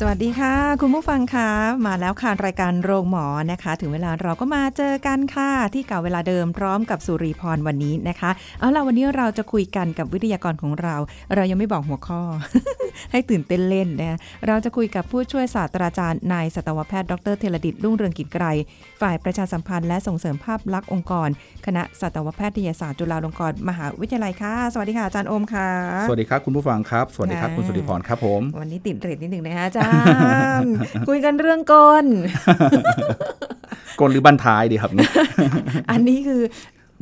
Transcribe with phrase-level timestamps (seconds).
[0.00, 1.50] สวัสดีค่ะ คุณผู้ฟังคะ
[1.86, 10.96] มาแล้วค่ะรายการโรงหมอนะคะ ถึงเวลาเราก็มาเจอกันค่ะที่เก่าเวลาเดิมพร้อมกับสุรีพรวันนี้นะคะเอาล่ะวันนี้เราจะคุยกันกับวิทยากรของเรา
[11.34, 12.22] เรายังไม่บอกหัวข้อ
[13.12, 18.44] ให้ตื่นเต้นเล่นนะเราจะคุยกับผู้ช่วยศาสตราจารย์นายสัตวแพทย์ดรเทเลดิตรุ่งเรืองกิจไกร
[19.00, 21.28] ฝ่ายประชาสัมพันธ์และส่งเสริมภาพลักษณ์องค์กร
[21.66, 25.68] คณะสัตวแพทยศาสตร์จุฬาลงกรณ์มหาวิทยาลัยค่ะสวัสดีค่ะอาจารย์โอมค่ะ
[26.08, 29.87] สวัสดีครับคุณผู้ฟังครับสวัสดีครับค่ะคุณสุริพรครับผมวันนี้ติดเรทนิดหนึ่งนะคะอาจารย์
[31.08, 32.06] คุยกันเรื่องก้น
[34.00, 35.10] กลหรือบันท้ายดีครับเนี่ย
[35.90, 36.42] อันนี้คือ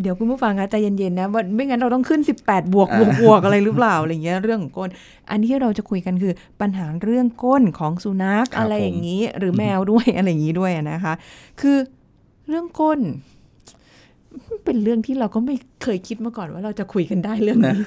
[0.02, 4.88] เดี๋ยวคุณผู้ฟังคะใจเย็นๆนะว่าไม่งั้นเราต้องขึ้น 18 บวกบวกบวกอะไรหรือเปล่าอะไรเงี้ยเรื่องของก้น
[5.30, 11.14] อันนี้ที่เราจะคุยกันคือปัญหาเรื่องก้นของสุนัขครับอะไรอย่างนี้ หรือแมวด้วยอะไรอย่างนี้ด้วยนะคะ
[11.60, 11.78] คือ
[12.48, 13.00] เรื่องก้น
[14.64, 17.80] เป็นเรื่องที่เราก็ไม่เคยคิดมาก่อนว่าเราจะคุยกันได้เรื่องนี้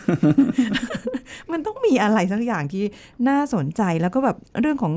[1.52, 2.83] มันต้องมีอะไรสักอย่างที่
[3.30, 4.94] น่าสนใจแล้วก็แบบเรื่องของ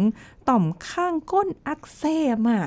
[0.48, 2.04] ต่อมข้างก้นอักเส
[2.36, 2.66] บอะ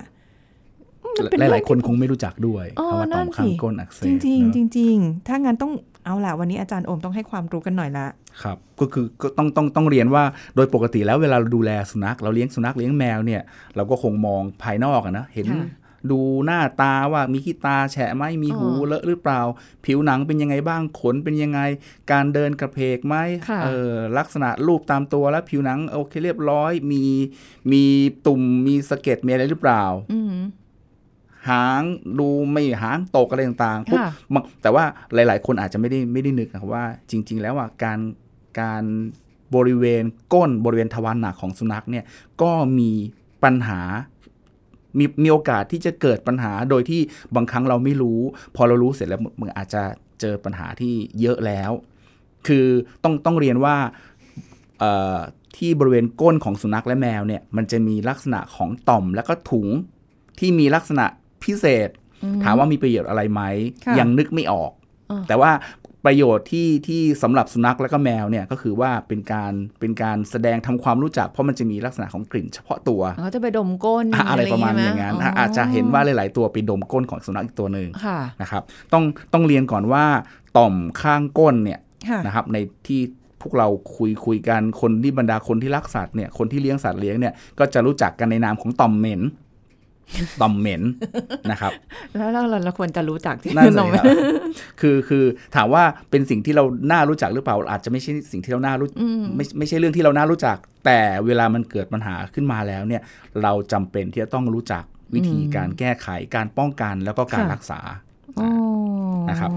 [1.17, 5.72] มันเป็นหเรื่ลาอยงๆคนคงไม่รู้จักด้วยอ๋อคำว่าต่อมนั่นสิข้างก้นอักเสบจริงเนอะๆจริงๆถ้างั้นต้อง
[6.05, 8.05] เอาล่ะวันนี้อาจารย์โอมต้องให้ความรู้กันหน่อยละ
[8.44, 10.23] ครับก็คือก็ต้องต้องต้องเรียนว่า
[10.55, 13.42] โดยปกติแล้วเวลาเราดูแลสุนัข เราเลี้ยงสุนัขเลี้ยงแมวเนี่ย
[13.75, 15.67] เราก็คงมองภายนอกอะนะเห็นค่ะ
[16.11, 19.42] ดูหน้าตาว่ามีขี้ตาแฉะไหมมีหูอ๋อเลอะหรือเปล่า
[19.86, 21.59] ผิวหนังเป็นยังไงบ้างขนเป็นยังไง
[22.11, 23.16] การเดินกระเพกไหม
[23.50, 27.03] ค่ะเออลักษณะรูปตามตัวแล้วผิวหนังโอเคเรียบร้อย มี
[27.72, 27.83] มี
[28.26, 29.83] ตุ่มมีสะเก็ดมีอะไรหรือเปล่า
[30.14, 30.36] อืม
[31.50, 31.83] หาง
[32.20, 34.83] ดูไม่หางตกอะไรต่างๆปุ๊บค่ะบางแต่ว่า
[35.14, 37.99] หลาย ๆ คนอาจจะไม่ได้ไม่ได้นึกนะครับว่าจริง ๆ แล้วอะการ
[38.61, 38.83] การ
[39.55, 42.05] บริเวณก้นบริเวณทวารหนักของสุนัขเนี่ย
[42.42, 42.92] ก็มี
[43.43, 43.82] ปัญหา
[45.00, 47.02] มีมีโอกาสที่จะเกิดปัญหาโดยที่
[47.36, 48.20] บางครั้งเราไม่รู้
[48.56, 49.83] พอเรารู้เสร็จแล้วมันอาจจะ
[50.22, 51.72] เจอปัญหาที่เยอะแล้ว
[52.48, 52.66] คือ
[53.04, 53.76] ต้องต้องเรียนว่า
[54.80, 55.17] เอ่อ
[55.58, 59.67] ที่บริเวณก้นของสุนัขและแมวเนี่ยมันจะมีลักษณะของต่อมและก็ถุง
[60.39, 61.05] ที่มีลักษณะ
[61.44, 61.89] พิเศษ
[62.44, 63.42] ถามว่ามีประโยชน์อะไรไหม
[63.86, 64.72] ค่ะยังนึกไม่ออก
[65.11, 65.52] อ่าแต่ว่า
[66.05, 80.05] ประโยชน์ที่ที่สำหรับสุนัขและก็แมวเนี่ยก็คือว่าเป็นการเป็นการแสดงทำความรู้จัก เพราะมันจะมีลักษณะของกลิ่นเฉพาะตัวเขาจะไปดมก้นอะอะไรประมาณใช่อไหย่างนั้นอะอาจจะเห็นว่าหลาย ๆ ตัวไปดมก้นของสุนัขอีกตัวหนึ่งค่ะนะครับต้องต้องเรียนก่อนว่า
[80.58, 81.80] ต่อมข้างก้นเนี่ย
[82.10, 83.02] ค่ะนะครับในที่
[83.42, 89.22] พวกเราคุยคุยกันคนที่บรรดาคนที่รักสัตว์เนี่ยคนที่เลี้ยงสัตว์เลี้ยงเนี่ยก็จะรู้จักกันในนามของต่อมเหม็น
[90.42, 90.82] ต่อมเหม็น
[91.52, 91.71] นะครับ
[92.17, 94.05] แล้วเราเราเราควรจะรู้จักที่นั่นหสิอยไหมครับ
[94.82, 95.23] คือคือ
[95.55, 98.88] ถามว่าเป็นสิ่งที่เราน่ารู้จักหรือเปล่า อาจจะไม่ใช่สิ่งที่เราน่ารู้
[99.36, 103.02] ไม่ไม่ใช่เรื่องที่เราน่ารู้จัก แต่เวลามันเกิดปัญหาขึ้นมาแล้วเนี่ย
[103.43, 104.83] เราจำเป็นที่จะต้องรู้จัก
[105.14, 107.80] วิธีการแก้ไขการป้องกันแล้วก็การค่ะรักษา
[108.39, 108.48] อ๋อ
[109.30, 109.52] นะครับ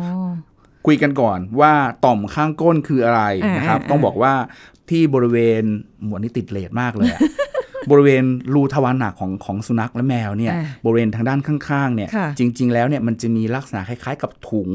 [0.87, 1.73] คุยกันก่อนว่า
[2.05, 4.33] ต่อมข้างก้นคืออะไรอ่านนะครับอ่าต้องบอกว่า
[4.91, 5.63] ที่บริเวณ
[6.05, 7.21] หมวดนี้ติดเลทมากเลยอะ
[7.91, 14.71] บริเวณรูทวารหนักของของสุนัขและแมวเนี่ยอ่าบริเวณทางด้านข้างๆเนี่ยค่ะจริง ๆ แล้วเนี่ยมันจะมีลักษณะคล้าย ๆ กับถุง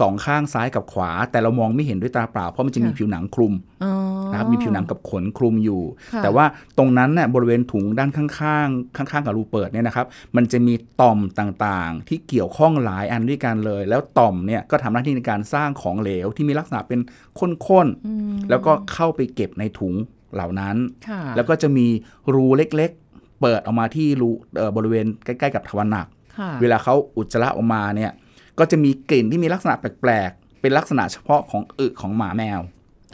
[0.00, 3.54] สองข้างซ้ายกับขวา แต่เรามองไม่เห็นด้วยตาเปล่าเพราะมันจะมีค่ะผิวหนังคลุม
[3.84, 3.92] อ๋อ
[4.30, 5.82] นะครับมีผิวหนังกับขนคลุมอยู่
[6.12, 6.44] ค่ะแต่ว่า
[6.78, 10.06] ตรงนั้นเนี่ยบริเวณถุงด้านข้างๆ ข้างๆ กับรูเปิดเนี่ยนะครับ
[10.36, 17.00] มันจะมีต่อมต่างๆ ที่เกี่ยวข้องหลายอันด้วยกันเลย แล้วต่อมเนี่ยก็ทำหน้าที่ในการสร้างของเหลวที่มีลักษณะเป็น
[17.38, 19.94] ข้นๆแล้วก็เข้าไปเก็บในถุง
[20.34, 20.76] เหล่านั้น
[21.08, 21.86] ค่ะแล้วก็จะมี
[22.34, 26.06] รูเล็กๆ เปิดออกมาที่รูเอ่อบริเวณใกล้ๆ กับทวารหนัก
[26.38, 28.12] ค่ะเวลาเขาอุจจาระออกมาเนี่ย
[28.58, 32.60] ก็จะมีกลิ่นที่มีลักษณะแปลกๆ เป็นลักษณะเฉพาะของอึของหมาแมว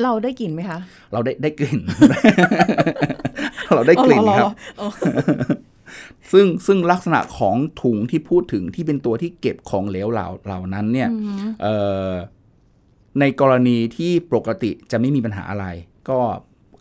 [0.03, 0.79] เราได้กลิ่นไหมคะ
[1.13, 1.81] เราได้ได้กลิ่น
[3.75, 4.89] เราได้กลิ่นอ๋อเหครรัอบอ๋อ
[6.33, 11.09] ซึ่งซึ่งลักษณะของถุงที่พูดถึงที่เป็นตัวที่เก็บของเหลวเหล่าเหล่านั้นเนี่ย
[11.63, 11.77] เอ่
[12.09, 12.11] อ
[13.21, 15.67] ในกรณีที่ปกติจะไม่มีปัญหาอะไร
[16.09, 16.19] ก็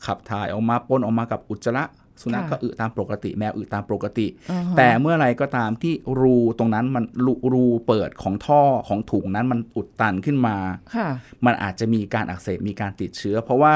[0.05, 1.83] ขับถ่ายออกมาปนออกมากับอุจจาระ
[2.21, 10.55] สุนัขค่ะก็อึตามปกติ แมวอึตามปกติอ่าฮะแต่เมื่อไรก็ตามที่รูตรงนั้นมันรูรูเปิดของท่อของถุงนั้นมันอุดตันขึ้นมา
[10.95, 11.07] ค่ะ
[11.45, 13.73] มันอาจจะมีการอักเสบมีการติดเชื้อ เพราะว่า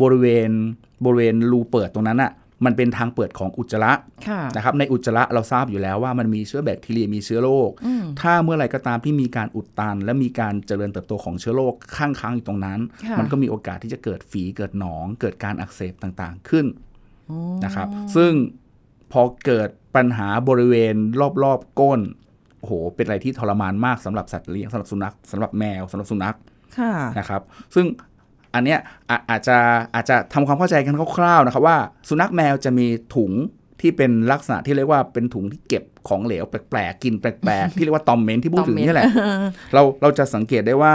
[0.00, 0.50] บริเวณ
[1.04, 2.32] บริเวณรูเปิดตรงนั้นอะ
[2.64, 3.92] มันเป็นทางเปิดของอุจจาระ
[4.28, 16.66] ค่ะนะครับในอุจจาระเราทราบอยู่แล้วว่ามันมีเชื้อแบคทีเรียมีเชื้อโรคอืมถ้าเมื่อไหรก็ตามที่มีการอุดตัน และมีการเจริญเติบโตของเชื้อโรคข้างค้างอยู่ตรงนั้นค่ะมันก็มีโอกาสที่จะเกิดฝีเกิดหนอง เกิดการอักเสบต่างๆขึ้น
[17.28, 18.32] โอ้นะครับ ซึ่ง
[19.12, 20.94] พอเกิดปัญหาบริเวณ
[21.42, 22.00] รอบๆก้น
[22.60, 26.36] โอ้โห เป็นอะไรที่ทรมานมากสำหรับสัตว์เลี้ยงสำหรับสุนัขสำหรับแมวสำหรับสุนัข
[26.78, 27.42] ค่ะนะครับ
[27.74, 27.86] ซึ่ง
[28.54, 28.78] อันเนี้ย
[29.10, 29.56] อะอาจจะ
[29.94, 31.76] อาจจะทำความเข้าใจกันคร่าวๆนะครับว่า
[32.08, 33.32] สุนัขแมวจะมีถุง
[33.80, 39.08] ที่เป็นลักษณะที่เรียกว่าเป็นถุงที่เก็บของเหลวแปลกๆกินแปลกๆ ที่เรียกว่าตอมเมนที่พูดถึงนี่แหละ
[39.74, 40.94] เราเราจะสังเกตได้ว่า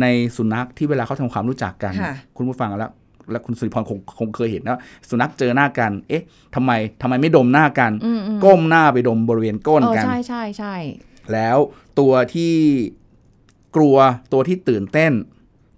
[0.00, 0.06] ใน
[0.36, 2.92] สุนัขที่เวลาเขาทำความรู้จักกันค่ะคุณผู้ฟังแล้ว
[3.30, 6.24] และคุณสุริพรคงคงเคยเห็นนะสุนัขเจอหน้ากัน เอ๊ะ
[6.54, 6.70] ทำไม
[7.02, 10.74] ทำไมไม่ดมหน้ากันอืมอืมก้มหน้าไปดมบริเวณก้นเออกันใช่ใช่ใช่
[11.32, 11.58] แล้ว
[11.98, 12.54] ตัวที่
[13.76, 13.96] กลัว
[14.32, 15.12] ตัวที่ตื่นเต้น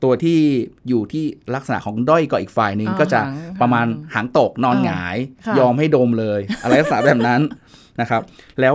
[0.05, 0.39] ตัวที่
[0.89, 1.25] อยู่ที่
[1.55, 5.17] ลักษณะของด้อยกว่าอีกฝ่ายหนึ่งอ่าก็จะหางประมาณหางตกนอนเออหงาย
[5.47, 7.41] ค่ะยอมให้ดมเลย อะไรลักษณะแบบนั้น
[8.01, 8.23] นะครับ
[8.61, 8.75] แล้ว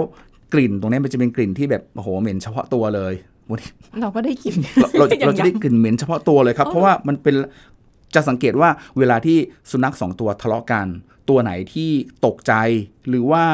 [0.54, 3.14] กลิ่นตรงนี้มันจะเป็นกลิ่นที่แบบโอ้โหเหม็นเฉพาะตัวเลย
[3.50, 3.70] วันนี้
[4.02, 7.36] เราก็ได้กลินเราเราอย่างเราจะได้กลิ่นเหม็นเฉพาะตัวเลยครับอ๋อเพราะว่ามันเป็น
[8.16, 9.38] จะสังเกตว่าเวลาที่
[9.72, 10.88] สุนัขสองตัวทะเลาะกัน
[11.30, 11.90] ตัวไหนที่
[12.26, 12.54] ตกใจ
[13.10, 13.46] หรือว่า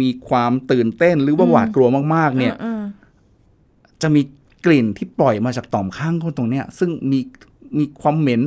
[0.00, 2.82] มีความตื่นเต้นหรือว่าหวาดกลัวมาก ๆ เนี่ยอืม
[4.02, 4.22] จะมี
[4.66, 7.20] กลิ่นที่ปล่อยมาจากต่อมข้างก้นตรงเนี้ยซึ่งมี
[7.78, 8.42] มีความเหม็น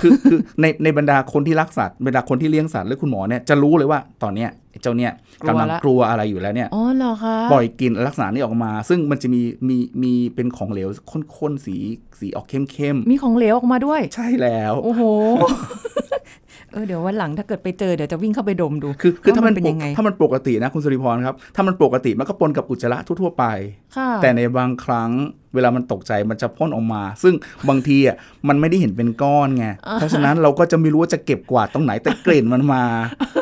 [0.00, 5.12] คือคือในในบรรดาคนที่รักสัตว์บรรดาคนที่เลี้ยงสัตว์หรือคุณหมอเนี่ยจะรู้เลยว่าตอนเนี้ยไอ้เจ้าเนี่ย
[5.48, 10.88] กำลังกลัวอะไรอยู่แล้วเนี่ยอ๋อเหรอคะปล่อยกลิ่นลักษณะนี้ออกมา ซึ่งมันจะมีมีมีเป็นของเหลว
[11.38, 11.76] ข้นๆสี
[12.20, 15.02] สีออกเข้มมีของเหลวออกมาด้วยๆใช่แล้ว โอ้โห
[16.72, 23.44] เออเดี๋ยววันหลังถ้าเกิดไปเจอเดี๋ยวจะวิ่งเข้าไปดมดู คือคือถ้ามันว่าเป็นยังไง ถ้ามันปกตินะคุณสุริพรครับ ถ้ามันปกติมันก็ปนกับอุจจาระทั่วๆไป
[23.96, 25.10] ค่ะแต่ในบางครั้ง
[25.54, 27.34] เวลามันตกใจมันจะพ่นออกมา ซึ่ง
[27.68, 28.16] บางทีอะ
[28.48, 32.82] มันไม่ได้เห็นเป็นก้อนไง เพราะฉะนั้นเราก็จะไม่รู้ว่าจะเก็บกวาดตรงไหนแต่กลิ่นมันมา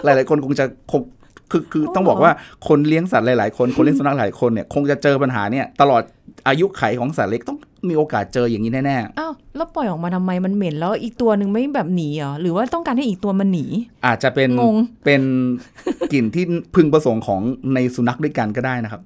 [0.04, 1.02] หลาย ๆ คนคงจะคง
[1.50, 2.32] คือคือต้องบอกว่า
[2.68, 6.02] คนเลี้ยงสัตว์หลาย ๆ คนคนเลี้ยงสุนัขหลายคนเนี่ยคงจะเจอปัญหาเนี่ยตลอด
[6.48, 7.58] อายุไขของสัตว์เล็กต้อง
[7.88, 15.23] มีโอกาสเจออย่างนี้แน่อ้าวแล้วปล่อยออกมาทำไมมันเหม็น แล้วอีกตัวหนึ่งไม่แบบหนีเหรอหรือว่าต้องการให้อีกตัวมันหนีๆอาจจะเป็นงงเป็น
[16.12, 16.44] กลิ่นที่
[16.75, 17.40] พึงประสงค์ของ
[17.75, 19.00] ในสุนัขด้วยกันก็ได้นะครับ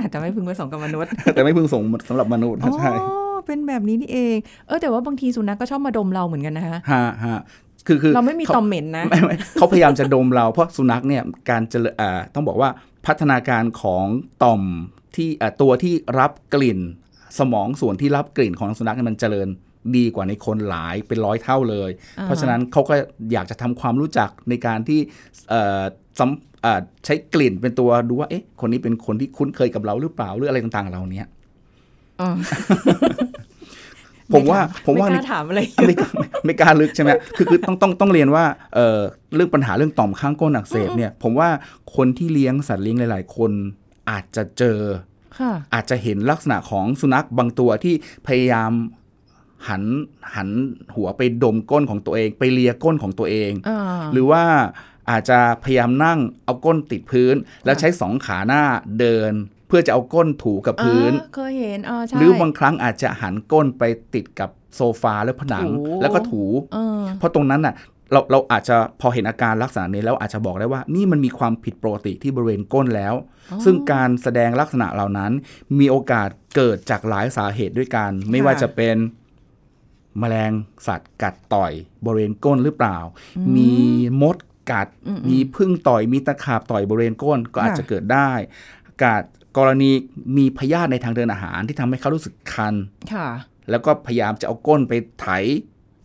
[0.00, 2.92] อาจจะไม่พึงประสงค์กับมนุษย์ แต่ไม่พึงส่งสำหรับมนุษย์อ๋นะใช่
[3.32, 4.36] อเป็นแบบนี้นี่เอง
[4.66, 7.40] เออแต่ว่าบางทีสุนัขก็ชอบมาดมเราเหมือนกันนะคะฮะฮะ
[7.86, 12.70] คือคือเราไม่มีขตอมเหม็นนะไม่ไม่เขาพยายามจะดมเราเพราะสุนัขเนี่ยการเจริญอ่าต้องบอกว่า
[13.06, 14.04] พัฒนาการของ
[14.44, 14.62] ต่อม
[15.16, 16.78] ที่อ่าตัวที่รับกลิ่น
[17.38, 19.48] สมองส่วนที่รับกลิ่นของสุนัขเนี่ยมันเจริญ
[19.96, 22.94] ดีกว่าในคนหลายเป็นร้อยเท่าเลยอ่าเพราะฉะนั้นเขาก็
[23.32, 25.00] อยากจะทำความรู้จักในการที่
[25.50, 25.82] เอ่อ
[26.18, 26.30] สัม
[26.64, 31.22] อ่าใช้กลิ่นเป็นตัวดูว่าเอ๊ะคนนี้เป็นคนที่คุ้นเคยกับเราหรือเปล่าหรืออะไรต่างๆเหล่านี้
[32.20, 32.28] อ๋อ
[34.34, 36.10] ผมว่าผมว่าไม่ในกล้าถามอะไรไม่กล้า
[36.44, 38.44] ไม่กล้าลึกใช่ไหมคือคือต้องต้องต้องเรียนว่า
[38.74, 39.00] เอ่อ
[39.34, 41.48] เรื่องปัญหาเรื่องต่อมข้างก้นอักเสบเนี่ย ผมว่า
[41.96, 43.50] คนที่เลี้ยงสัตว์เลี้ยงหลาย ๆ คน
[44.10, 45.15] อาจจะเจอค่ะ
[45.74, 47.94] อาจจะเห็นลักษณะของสุนัขบางตัวที่
[48.26, 48.72] พยายาม
[49.68, 49.84] หัน
[50.34, 50.48] หัน
[50.94, 53.80] หัวไปดมก้นของตัวเอง ไปเลียก้นของตัวเองอ่า
[54.12, 54.42] หรือว่า
[55.10, 57.34] อาจจะพยายามนั่งเอาก้นติดพื้น
[57.64, 58.62] แล้วใช้สองขาหน้า
[59.00, 59.32] เดิน
[59.68, 63.82] เพื่อจะเอาก้นถูกับพื้นอ่าเคยเห็นอ่าใช่หรือบางครั้งอาจจะหันก้นไป
[64.14, 65.72] ติดกับโซฟาและผนังถู
[66.02, 66.42] แล้วก็ถู
[66.72, 67.74] เออเพราะตรงนั้นน่ะ
[68.12, 73.14] เราเราอาจจะพอเห็นอาการลักษณะนี้แล้วอาจจะบอกได้ว่านี่มันมีความผิดปกติที่บริเวณก้นแล้ว
[73.64, 75.32] ซึ่งการแสดงลักษณะเหล่านั้น
[75.78, 78.96] มีโอกาสเกิดจากหลายสาเหตุด้วยกัน ไม่ว่าจะเป็น
[80.18, 80.52] แมลง
[80.86, 81.72] สัตว์กัดต่อย
[82.04, 82.98] บริเวณก้นหรือเปล่า
[83.56, 83.72] มี
[84.22, 84.36] มด
[84.72, 84.88] กัด
[85.28, 88.30] มีพึ่งต่อยมีตะขาบต่อยบริเวณก้นก็อาจจะเกิดได้
[89.02, 89.22] กาด
[89.56, 89.90] กรณี
[90.36, 92.74] มีพยาธิในทางเดินอาหารที่ทำให้เขารู้สึกคัน
[93.12, 93.28] ค่ะ
[93.70, 95.28] แล้วก็พยายามจะเอาก้นไปไถ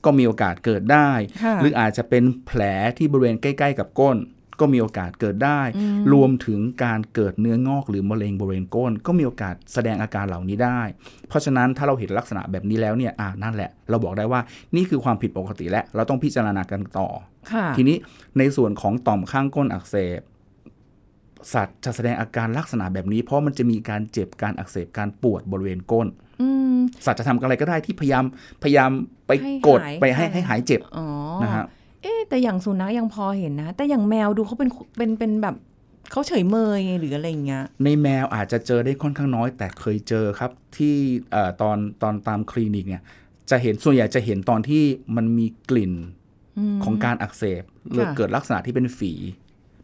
[0.06, 1.10] ก็มีโอกาสเกิดได้
[1.44, 2.62] ค่ะหรืออาจจะเป็นแผล
[2.98, 4.18] ที่บริเวณใกล้ ๆ กับก้น
[4.60, 5.62] ก็มีโอกาสเกิดได้
[6.14, 10.82] รวมถึงการเกิดเนื้องอกหรือมะเร็งบริเวณก้น ก็มีโอกาสแสดงอาการเหล่านี้ได้
[11.28, 14.42] เพราะฉะนั้นถ้าเราเห็นลักษณะแบบนี้แล้วเนี่ยอ่านั่นแหละ เราบอกได้ว่า
[14.76, 17.08] นี่คือความผิดปกติและเราต้องพิจารณากันต่อ
[17.52, 17.98] ค่ะทีนี้
[18.38, 20.22] ในส่วนของต่อมข้างก้นอักเสบ
[21.54, 26.08] สัตว์จะแสดงอาการลักษณะแบบนี้ เพราะมันจะมีการเจ็บการอักเสบการปวดบริเวณก้น
[26.42, 28.26] อืมสัตว์จะทำอะไรก็ได้ที่พยายาม
[28.64, 28.92] พยายาม
[29.32, 31.08] ไปให้กดหายไปให้ค่ะให้หายเจ็บอ๋อ
[31.44, 31.66] นะฮะ
[32.02, 35.56] เอ๊ะแต่อย่างสุนัขยังพอเห็นนะ แต่อย่างแมวดูเขาเป็นเป็นเป็นแบบ
[36.12, 40.96] เขาเฉยเมยหรืออะไรอย่างเงี้ยในแมวอาจจะเจอได้ค่อนข้างน้อย แต่เคยเจอครับ ที่
[41.32, 43.04] เอ่อตอนตอนตามคลินิกเนี่ย
[43.50, 44.84] จะเห็นส่วนใหญ่จะเห็นตอนที่
[45.16, 45.94] มันมีกลิ่น
[46.58, 49.14] อืมของการอักเสบหรือค่ะเกิดลักษณะที่เป็นฝี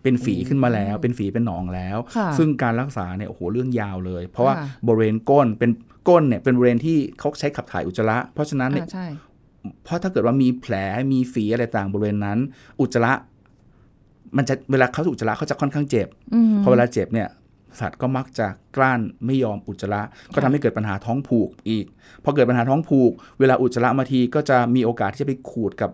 [0.04, 5.72] เป็นฝีขึ้นมาแล้ว เป็นฝีเป็นหนองแล้วค่ะซึ่งการรักษาเนี่ยโอ้โหเรื่องยาวเลย เพราะว่าค่ะบริเวณก้นเป็น
[6.10, 9.08] ก้นเนี่ยเป็นบริเวณที่เขาใช้ขับถ่ายอุจจาระ เพราะฉะนั้นเนี่ยอ่าใช่
[9.84, 10.74] เพราะถ้าเกิดว่ามีแผล
[11.14, 12.40] มีฝีอะไรต่างบริเวณนั้น
[12.82, 13.14] อุจจาระ
[14.38, 17.28] มันจะเวลาเขาถูกอุจจาระเขาจะค่อนข้างเจ็บอืมพอเวลาเจ็บเนี่ย
[17.80, 20.02] สัตว์ก็มักจะกลั้นไม่ยอมอุจจาระ
[20.34, 21.86] ก็ทำให้เกิดปัญหาท้องผูกอีก
[22.24, 25.92] พอเกิดปัญหาท้องผูก เวลาอุจจาระมาทีก็จะมีโอกาสที่จะไปขูดกับ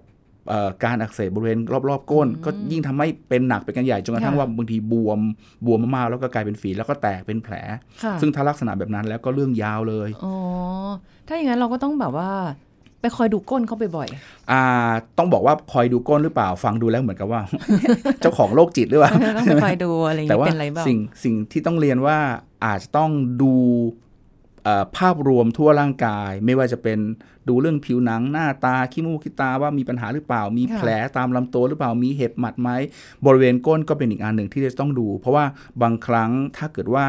[0.50, 5.20] เอ่อการอักเสบบริเวณรอบๆก้น ก็ยิ่งทำให้เป็นหนักเป็นกันใหญ่จนกระทั่งค่ะว่าบางทีบวม
[5.66, 7.56] บวมมากๆแล้วก็กลายเป็นฝีแล้วก็แตกเป็นแผล
[8.04, 10.36] ค่ะซึ่งถ้าลักษณะแบบนั้นแล้วก็เรื่องยาวเลยอ๋อ
[11.28, 12.32] ถ้าอย่างนั้นเราก็ต้องแบบว่า
[13.04, 14.08] ไปคอยดูก้นเขาบ่อย
[14.52, 14.64] อ่า
[15.18, 17.42] ต้องบอกว่าคอยดูก้นหรือเปล่า ฟังดูแล้วเหมือนกับว่า
[18.22, 22.18] เจ้าของโรคจิตหรือเปล่าๆต้องไปคอยดูอะไรอย่างแต่นี้ว่าเป็นอะไรบ้างสิ่งสิ่งที่ต้องเรียนว่า
[22.66, 23.54] อาจจะต้องดู
[24.64, 27.00] เอ่อภาพรวมทั่วร่างกาย ไม่ว่าจะเป็น
[27.48, 32.70] ดูเรื่องผิวหนังหน้าตาขี้มูกขี้ตาว่ามีปัญหาหรือเปล่า มีค่ะแผลตามลำตัวหรือเปล่ามีเห็บหมัดไหม
[33.26, 35.46] บริเวณก้นก็เป็นอีกอันหนึ่งที่จะต้องดู เพราะว่า
[35.82, 37.08] บางครั้งถ้าเกิดว่า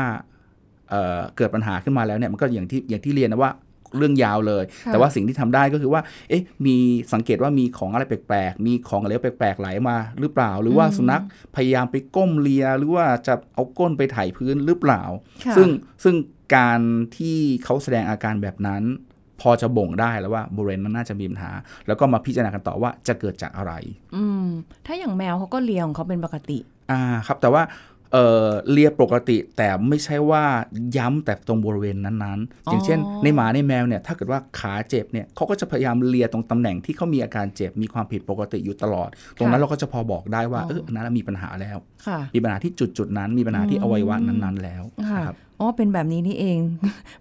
[0.90, 3.50] เอ่อเกิดปัญหาขึ้นมาแล้วเนี่ยมันก็อย่างที่อย่างที่เรียนนะว่า
[3.98, 6.76] เรื่องยาวเลยค่ะแต่ว่าสิ่งที่ทำได้ก็คือว่า เอ๊ะ มี
[7.12, 11.22] สังเกตว่ามีของอะไรแปลกๆ มีของอะไรแปลกๆไหลมาหรือเปล่า หรือว่าสุนัข
[11.56, 15.02] พยายามไปก้มเลีย หรือว่าจะเอาก้นไปไถ่พื้นหรือเปล่า
[15.44, 15.68] ค่ะซึ่ง
[16.04, 16.14] ซึ่ง
[16.56, 16.80] การ
[17.16, 18.82] ที่เขาแสดงอาการแบบนั้น
[19.40, 21.52] พอจะบ่งได้แล้วว่าบริเวณนั้นน่าจะมีปัญหา
[21.86, 23.72] แล้วก็มาพิจารณากันต่อว่าจะเกิดจากอะไร
[24.16, 24.46] อืม
[24.86, 26.58] ถ้าอย่างแมวเขาก็เลียของเขาเป็นปกติ
[26.90, 27.62] อ่าครับแต่ว่า
[28.12, 30.44] เออเลียปกติแต่ไม่ใช่ว่า
[30.96, 39.08] ย้ำแต่ตรงบริเวณนั้นๆ อย่างเช่น ในหมาในแมวเนี่ยถ้าเกิดว่าขาเจ็บเนี่ยเขาก็จะพยายามเลียตรงตำแหน่งที่เขามีอาการเจ็บมีความผิดปกติอยู่ตลอด
[39.38, 46.58] ตรงนั้นเราก็จะพอบอกได้ว่าอ๋อเอออันนั้นมีปัญหาแล้วค่ะมีปัญหาที่จุดจุดๆนั้น มีปัญหาที่อวัยวะนั้นๆแล้วค่ะนะครับอ๋อเป็นแบบนี้นี่เอง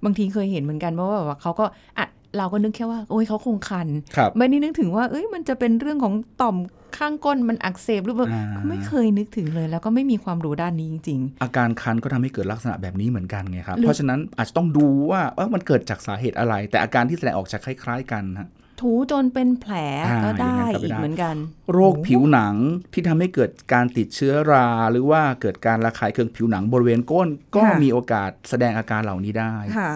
[0.03, 1.65] บางทีเคยเห็นเหมือนกันเพราะว่าแบบว่าเขาก็
[1.97, 3.87] อะ เราก็นึกแค่ว่า โอ้ยเขาคงคัน
[4.17, 6.57] ครับไม่ได้นึกถึงว่า เอ้ยมันจะเป็นเรื่องของต่อม
[6.97, 19.73] ข้างก้นมันอักเสบหรือเปล่าอ่าไม่เคยนึกถึงเลย แล้วก็ไม่มีความรู้ด้านนี้จริงอาการคันก็ทำให้เกิดลักษณะแบบนี้เหมือนกันไงครับหรือเพราะฉะนั้นอาจจะต้องดูว่าเออมันเกิดจากสาเหตุอะไร แต่อาการที่แสดงออกจะคล้าย ๆ กันฮะๆถูจนเป็นแผล
[20.07, 21.35] อ่าก็ได้อย่างนั้นก็ไม่อีกได้เหมือนกัน
[21.73, 22.55] โรคผิวหนัง
[22.93, 29.91] ที่ทำให้เกิดการติดเชื้อรา หรือว่าเกิดการระคายเคืองผิวหนังบริเวณก้น ก็ค่ะมีโอกาสแสดงอาการเหล่านี้ได้ค่ะ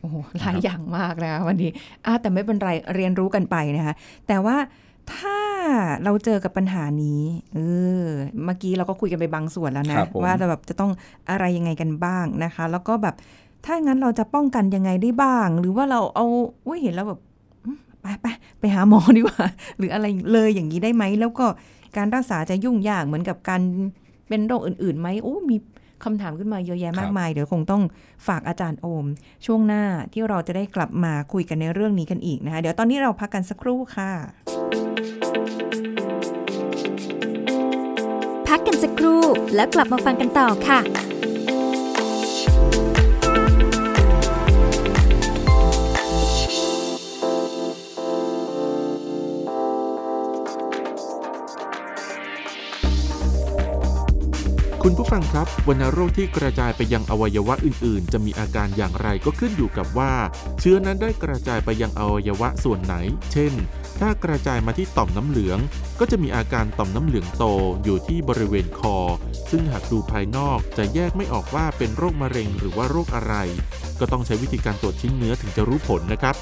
[0.00, 1.70] โอ้โหหลายอย่างมากนะคะวันนี้
[2.06, 3.94] อะแต่ไม่เป็นไรเรียนรู้กันไปนะคะ
[4.28, 4.56] แต่ว่า
[5.14, 5.38] ถ้า
[6.04, 7.22] เราเจอกับปัญหานี้
[7.54, 7.58] เอ
[8.04, 8.06] อ
[8.44, 10.90] เมื่อกี้เราก็คุยกันไปบางส่วนแล้วนะครับผมว่าเราแบบจะต้อง
[11.30, 13.14] อะไรยังไงกันบ้างนะคะ แล้วก็แบบ
[13.64, 16.26] ถ้างั้นเราจะป้องกันยังไงได้บ้าง หรือว่าเราเอา
[16.66, 17.20] อุ้ยเห็นแล้วแบบ
[17.64, 18.26] อืมไปไป
[18.58, 19.46] ไปหาหมอดีกว่า
[19.78, 21.46] หรืออะไรเลยอย่างนี้ได้ไหม แล้วก็
[21.96, 23.62] การรักษาจะยุ่งยากเหมือนกับการ
[24.28, 25.56] เป็นโรคอื่นๆไหมโอ้มี
[26.04, 27.82] คำถามขึ้นมาเยอะแยะมากมาย เดี๋ยวคงต้อง
[28.26, 29.06] ฝากอาจารย์โอม
[29.46, 34.10] ช่วงหน้าที่เราจะได้กลับมาคุยกันในเรื่องนี้กันอีกนะคะ เดี๋ยวตอนนี้เราพักกันสักครู่ค่ะ
[38.48, 39.22] พักกันสักครู่
[39.54, 40.80] แล้วกลับมาฟังกันต่อค่ะ
[54.84, 60.12] คุณผู้ฟังครับวัณโรคที่กระจายไปยังอวัยวะอื่น ๆ จะมีอาการอย่างไรก็ขึ้นอยู่กับว่า
[60.60, 62.94] เชื้อนั้นได้กระจายไปยังอวัยวะส่วนไหน
[63.32, 63.52] เช่น
[64.00, 65.58] ถ้ากระจายมาที่ต่อมน้ำเหลือง
[66.00, 67.44] ก็จะมีอาการต่อมน้ำเหลืองโต
[67.84, 68.96] อยู่ที่บริเวณคอ
[69.50, 73.34] ซึ่งหากดูภายนอกจะแยกไม่ออกว่าเป็นโรคมะเร็งหรือว่าโรคอะไร
[74.00, 76.34] ก็ต้องใช้วิธีการตรวจชิ้นเนื้อถึงจะรู้ผลนะครับ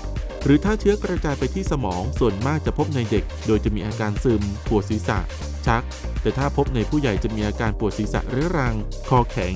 [0.48, 5.18] หรือถ้าเชื้อกระจายไปที่สมองส่วนมากจะพบในเด็ก โดยจะมีอาการซึม ปวดศีรษะ
[5.66, 5.82] ชัก
[6.22, 8.74] แต่ถ้าพบในผู้ใหญ่จะมีอาการปวดศีรษะเรื้อรัง
[9.08, 9.54] คอแข็ง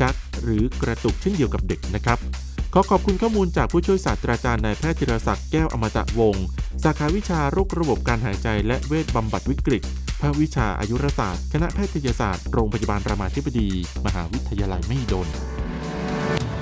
[0.00, 2.18] ชัก หรือกระตุกเช่นเดียวกับเด็กนะครับ
[2.74, 6.46] ขอขอบคุณข้อมูลจากผู้ช่วยศาสตราจารย์นายแพทย์ธีรศักดิ์แก้วอมตะวงศ์
[6.84, 9.82] สาขาวิชาโรคระบบการหายใจและเวชบำบัดวิกฤต
[10.20, 13.68] ภาควิชาอายุรศาสตร์ คณะแพทยศาสตร์ โรงพยาบาลรามาธิบดี
[14.06, 15.28] มหาวิทยาลัยมหิดล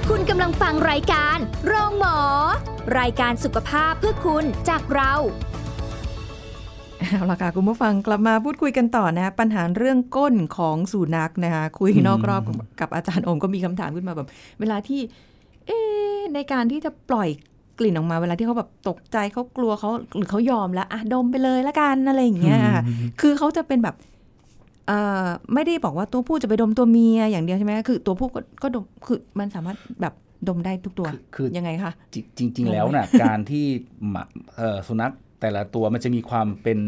[0.08, 1.36] คุณกำลังฟังรายการ
[1.66, 2.18] โรงหมอ
[2.98, 5.12] รายการสุขภาพเพื่อคุณจากเรา
[7.00, 14.28] เอาละค่ะคุณผู้ฟังกลับมาพูดคุยกันต่อนะ ปัญหาเรื่องก้นของสุนัขนะคะคุยนอกรอบกับกับอาจารย์โอมก็มีคำถามขึ้นมาแบบ
[14.60, 15.00] เวลาที่
[15.66, 17.28] เอ๊ะในการที่จะปล่อย
[17.78, 22.82] กลิ่นออกมาเวลาที่เขาแบบตกใจเขากลัวเขาหรือเขายอมแล้วอะดมไปเลยละกันอะไรอย่างเงี้ยค่ะ
[23.20, 24.17] คือเขาจะเป็นแบบเอ่อ
[25.54, 30.14] ไม่ได้บอกว่าตัวผู้จะไปดมตัวเมียอย่างเดียวใช่ไหมคือตัวผู้ก็ก็ดมคือมันสามารถแบบ
[30.48, 31.92] ดมได้ทุกตัวคือคือยังไงคะ
[32.38, 33.66] จริงจริงๆแล้วน่ะการที่
[34.10, 34.22] หมา
[34.56, 36.78] เอ่อสุนัขแต่ละตัวมันจะมีความเป็น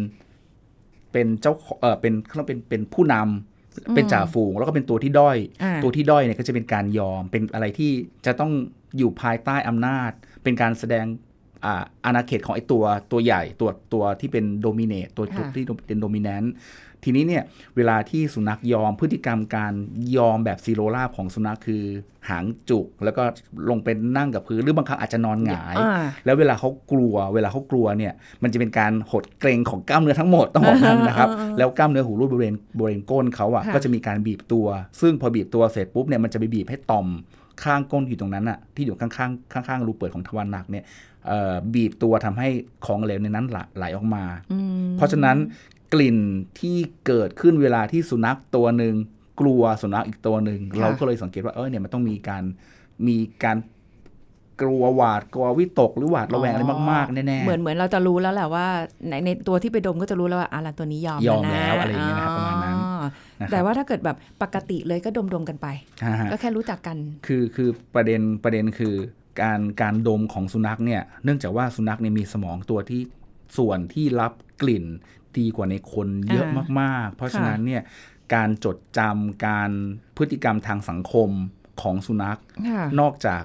[1.13, 7.91] เป็นเจ้าของเออเป็นเขาเรียกเป็นเป็นผู้นำเป็นจ่าฝูงแล้วก็เป็นตัวที่ด้อยอ่าตัวที่ด้อยเนี่ยก็จะเป็นการยอมเป็นอะไรที่
[8.27, 8.53] จะต้อง
[8.99, 10.11] อยู่ภายใต้อำนาจ
[10.43, 11.07] เป็นการแสดง
[11.65, 16.53] อ่าอาณาเขตของไอ้ตัวตัวใหญ่ตัวตัวที่เป็นโดมิเนตตัวค่ะที่เป็นโดมิแนนต์
[17.05, 17.43] ทีนี้เนี่ย
[17.77, 19.73] เวลาที่สุนัขยอมพฤติกรรมการ
[20.17, 21.85] ยอมแบบซีโรราบของสุนัขคือ
[22.29, 23.23] หางจุก แล้วก็
[23.71, 34.67] ลงไปนั่งกับพื้นหรือบางครั้งอาจจะนอนหงายอ่าแล้วเวลาเขากลัว เวลาเขากลัวเนี่ยมันจะเป็นการหดเกรงของกล้ามเนื้อทั้งหมดต้องบอกนั่นนะครับอ่าแล้วกล้ามเนื้อหูรูดบริเวณบริเวณก้นเขาอะค่ะก็จะมีการบีบตัว
[35.01, 37.07] ซึ่งพอบีบตัวเสร็จปุ๊บเนี่ยมันจะไปบีบให้ต่อม
[37.63, 40.85] ข้างก้นอยู่ตรงนั้นอะที่อยู่ข้างๆข้างๆรูเปิดของทวารหนักเนี่ย
[41.27, 42.49] เอ่อบีบตัวทำให้
[42.87, 45.37] ของเหลวในนั้นไหลไหลออกมาอืมเพราะฉะนั้น
[45.93, 46.19] กลิ่น
[46.61, 48.95] ที่เกิดขึ้นเวลาที่สุนัขตัวหนึ่ง
[49.41, 52.43] กลัวสุนัขอีกตัวหนึ่งค่ะเราก็เลยสังเกตว่าเออเนี่ยมันต้องมีการ
[53.07, 53.57] มีการ
[54.61, 58.67] กลัวหวาดกลัววิตกหรือหวาดระแวงอะไรมากๆแน่ๆเหมือนเหมือนเราจะรู้แล้วแหละว่า
[59.09, 63.07] ในในตัวที่ไปดมก็จะรู้แล้วว่าอะละตัวนี้ยอมยอมนะแล้วอะไรอย่างเงี้ยนะครับประมาณนั้นอ๋อ
[63.41, 65.67] นะครับแต่ว่าถ้าเกิดแบบปกติเลยก็ดมดมๆกันไป
[66.05, 68.95] อ่าฮะก็แค่รู้จักกัน คือคือประเด็นประเด็นคือ
[69.43, 73.01] การการดมของสุนัขเนี่ยเนื่องจากว่าสุนัขเนี่ยมีสมองตัวที่
[73.59, 74.33] ส่วนที่รับ
[74.63, 74.85] กลิ่น
[75.39, 77.83] ดีกว่าในคนเยอะอ่ามาก ๆ เพราะฉะนั้นเนี่ย
[78.35, 79.71] การจดจำการ
[80.17, 81.31] พฤติกรรมทางสังคม
[81.83, 83.43] ของสุนัขค่ะนอกจาก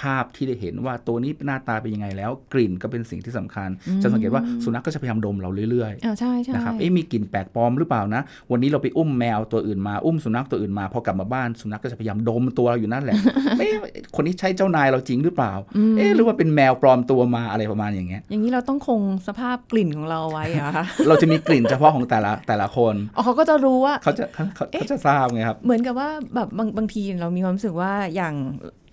[0.00, 13.16] ภาพที่ได้เห็นว่าตัวนี้หน้าตาเป็นยังไงแล้ว กลิ่นก็เป็นสิ่งที่สำคัญอืมจะสังเกตว่าสุนัขก็จะพยายามดมเราเรื่อยอ่าใช่ใช่ๆนะครับเอ๊ะมีกลิ่นแปลกปลอมหรือเปล่านะ วันนี้เราไปอุ้มแมวตัวอื่นมาอุ้มสุนัขตัวอื่นมาพอกลับมาบ้านสุนัขก็จะพยายามดมตัวเราอยู่นั่นแหละ
[13.58, 13.74] เอ๊ะ
[14.16, 15.52] คนนี้ใช่เจ้านายเราจริงหรือเปล่า
[15.92, 28.34] มเอ๊ะหรือว่าเป็นแมวปลอมตัวมาอะไรประมาณอย่างเงี้ยอย่างนี้เราต้องคงสภาพกลิ่นของเราไว้เหรอะคะเราจะมีกลิ่นเฉพาะของแต่ละแต่ละคนอ๋อเขาก็จะรู้ว่าเขาจะเขาเขาเขาจะทราบไงครับเหมือนกับว่าแบบบางบางทีเรามีความรู้สึกว่าอย่าง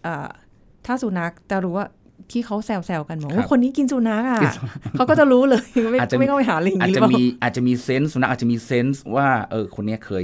[0.03, 0.29] เอ่อ
[0.85, 1.87] ถ้าสุนัขจะรู้ว่า
[2.31, 4.61] ที่เขาแซวๆกันบอกครัว่าบคนนี้กินสุนัขอะกินสุ
[4.97, 10.23] เขาก็จะรู้เลยไม่อาจจะมีไม่ต้องไปหาลิงก์อาจนี้หจะรือเปล่ามีอาจจะมีเซนส์สุนัขอาจจะมีเซนส์ว่าเออคนเนี้ยเคย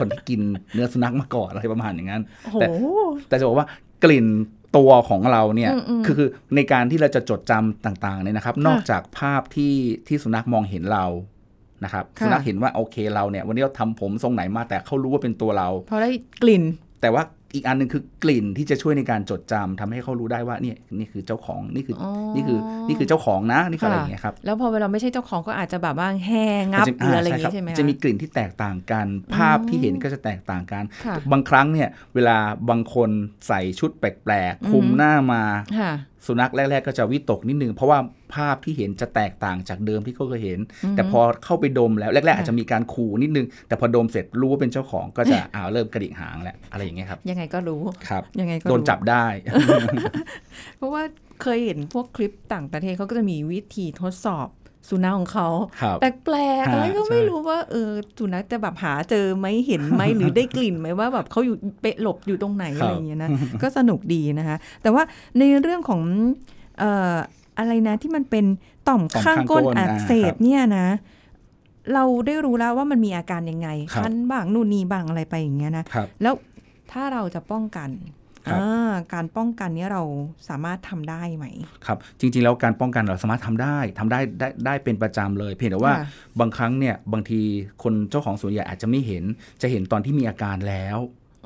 [0.00, 0.40] คนที่กิน
[0.74, 2.66] เนื้อสุนัขมาก่อนอะไรประมาณอย่างนั้นโอ้โหแต่
[3.28, 3.66] แต่จะบอกว่า
[4.04, 4.26] กลิ่น
[4.76, 9.74] ตัวของเราเนี่ยอืมอืมคือคือในการที่เราจะจดจำต่างๆเนี่ยนะครับ นอกจากภาพที่
[10.08, 11.06] ที่สุนัขมองเห็นเรา
[11.84, 16.10] นะครับค่ะสุนัขเห็นว่าโอเคเราเนี่ย วันนี้เราทำผมทรงไหนมาแต่เขารู้ว่าเป็นตัวเราพอได้
[16.42, 16.62] กลิ่น
[17.00, 17.22] แต่ว่า
[17.54, 32.36] อีกอันหนึ่งคือกลิ่นที่จะช่วยในการจดจำทำให้เขารู้ได้ว่าเนี่ยนี่คือเจ้าของนี่คือออนี่คือนี่คือเจ้าของนะนี่คืออะไรอย่างเงี้ยครับแล้วพอเวลาไม่ใช่เจ้าของก็อาจจะแบบว่าแห้งับจะหรืออะไรอย่างคงี้ใช่ไหมคจะมีกลิ่นที่แตกต่างกัน ภาพที่เห็นก็จะแตกต่างกันค่ะบางครั้งเนี่ยเวลา
[32.70, 33.10] บางคน
[33.48, 35.42] ใส่ชุดแปลกๆคลุมอืมหน้ามา
[35.80, 35.92] ค่ะ
[36.26, 37.98] สุนัขแรก ๆ ก็จะวิตกนิดนึง เพราะว่า
[38.34, 40.60] ภาพที่เห็นจะแตกต่างจากเดิมที่เขาเคยเห็น
[40.96, 49.26] แต่พอเข้าไปดมแล้วแรก ๆ อาจจะมีการขู่นิดนึง แต่พอดมเสร็จรู้ว่าเป็นเจ้าของก็จะอ้าวเริ่มกระดิกหางแล้วอะไรอย่างเงี้ยครับ ยังไงก็รู้ครับยังไงก็โดนรู้จับได้
[50.76, 51.02] เพราะว่า
[51.42, 54.48] เคยเห็นพวกคลิปต่างประเทศเขาก็จะมีวิธีทดสอบ
[54.88, 55.48] สุนัขของเขา
[55.82, 63.30] ครับแปลกๆอะไรก็ใช่ไม่รู้ว่าเออสุนัขจะแบบหาเจอไหมเห็นไหมหรือได้กลิ่นไหมว่าแบบเขาอยู่เปะหลบอยู่ตรงไหนอะไรอย่างเงี้ยนะ
[63.62, 65.02] ก็สนุกดีนะคะ แต่ว่า
[65.38, 66.00] ในเรื่องของ
[66.78, 67.14] เอ่อ
[67.58, 68.44] อะไรนะที่มันเป็น
[68.88, 70.86] ต่อมต่อมข้างข้างก้ก้นนอักอ่าเสบครับเนี่ยนะ
[71.94, 76.34] เราได้รู้แล้วว่ามันมีอาการยังไงครับคันบ้างนู่นนี่บ้างอะไรไปอย่างเงี้ยนะครับแล้ว
[76.92, 78.21] ถ้าเราจะป้องกันครับอ่า
[79.14, 80.02] การป้องกันเนี้ยเรา
[80.48, 81.46] สามารถทำได้ไหม
[81.86, 86.06] ครับ จริง ๆ แล้วการป้องกันเราสามารถทำได้ทำได้ได้ได้เป็นประจำเลย เพียงแต่ว่าค่ะ
[86.40, 87.40] บางครั้งเนี่ยบางที
[87.82, 89.24] คนเจ้าของสวนใหญ่อาจจะไม่เห็น
[89.62, 90.98] จะเห็นตอนที่มีอาการแล้ว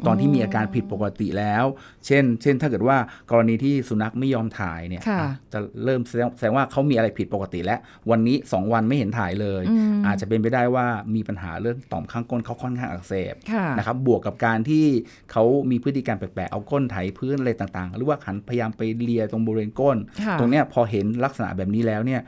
[0.07, 1.65] ตอนที่มีอาการผิดปกติแล้ว
[2.07, 2.97] เช่น เช่น ถ้าเกิดว่า
[3.31, 7.79] กรณีที่สุนัขไม่ยอมถ่ายเนี่ยค่ะอะจะเริ่มแสดงแสดงว่าเขามีอะไรผิดปกติแล้ว
[8.11, 14.85] วันนี้ 2 วันไม่เห็นถ่ายเลยอืมอาจจะเป็นไปได้ว่ามีปัญหาเรื่องต่อมข้างก้นเขาค่อนข้างอักเสบค่ะนะครับบวกกับการที่
[15.33, 22.21] เขามีพฤติกรรมแปลกๆเอาก้นไถพื้นอะไรต่างๆ หรือว่าหันพยายามไปเลียตรงบริเวณก้นค่ะตรงเนี้ยพอเห็นลักษณะแบบนี้แล้วเนี่ย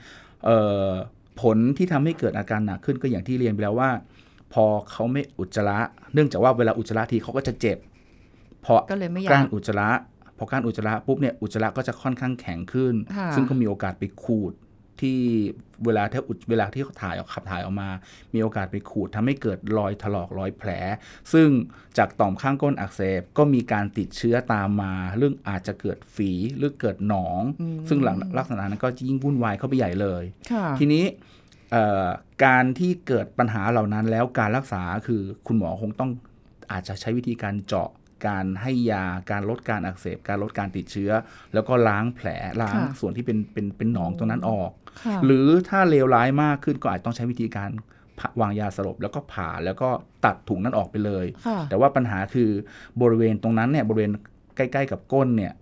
[0.44, 0.88] เอ่อ
[1.40, 3.90] ผลที่ทำให้เกิดอาการหนักขึ้นก็อย่างที่เรียนไปแล้วว่า
[4.52, 5.78] พอเขาไม่อุจจาระ
[6.14, 7.78] เนื่องจากว่าเวลาอุจจาระทีเขาก็จะเจ็บ
[8.64, 9.88] พอก็เลยไม่อยากการอุจจาระ
[10.38, 14.54] พอการอุจจาระปุ๊บเนี่ยอุจจาระก็จะค่อนข้างแข็งขึ้น ค่ะ ซึ่งก็มีโอกาสไปขูด
[15.00, 15.20] ที่
[15.84, 17.90] เวลาที่อุจเวลาที่เขาถ่ายออกขับถ่ายออกมา
[18.34, 20.70] มีโอกาสไปขูดทำให้เกิดรอยถลอกรอยแผล
[21.32, 21.48] ซึ่ง
[21.98, 31.27] จากต่อมข้างก้นอักเสบก็มีการติดเชื้อตามมา เรื่องอาจจะเกิดฝีหรือเกิดหนองอืมซึ่งหลังลักษณะนั้นก็ยิ่งวุ่นวายเข้าไปใหญ่เลย ค่ะ ทีนี้เอ่อ
[32.44, 36.10] การที่เกิดปัญหาเหล่านั้นแล้วการรักษาคือคุณหมอคงต้อง
[36.72, 37.88] อาจจะใช้วิธีการเจาะ
[38.26, 41.12] การให้ยาการลดการอักเสบ การลดการติดเชื้อ
[41.54, 42.28] แล้วก็ล้างแผล
[42.62, 44.70] ล้างค่ะส่วนที่เป็นเป็นเป็นหนองตรงนั้นออก
[45.02, 47.70] ค่ะหรือถ้าเลวร้ายมากขึ้นก็อาจต้องใช้วิธีการ
[48.18, 49.88] ผ่าวางยาสลบแล้วก็ผ่าแล้วก็
[50.24, 52.50] ตัดถุงนั้นออกไปเลยค่ะแต่ว่าปัญหาคือ
[53.02, 54.12] บริเวณตรงนั้นเนี่ยบริเวณ
[54.56, 55.52] ใกล้ ๆ กับก้นเนี่ย